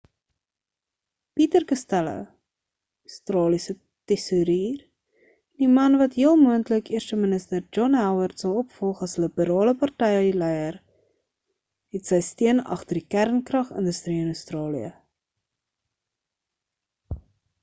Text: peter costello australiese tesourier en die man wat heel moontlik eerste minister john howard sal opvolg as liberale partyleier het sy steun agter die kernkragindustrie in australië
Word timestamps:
peter 1.39 1.63
costello 1.71 2.13
australiese 3.07 3.73
tesourier 4.11 4.79
en 4.85 5.59
die 5.63 5.67
man 5.73 5.97
wat 6.01 6.15
heel 6.21 6.39
moontlik 6.45 6.89
eerste 6.99 7.19
minister 7.25 7.67
john 7.77 7.97
howard 7.99 8.41
sal 8.43 8.57
opvolg 8.63 9.03
as 9.07 9.13
liberale 9.25 9.73
partyleier 9.83 10.79
het 11.97 12.09
sy 12.13 12.19
steun 12.31 12.63
agter 12.77 13.01
die 13.01 13.07
kernkragindustrie 13.17 14.17
in 14.23 14.33
australië 14.37 14.89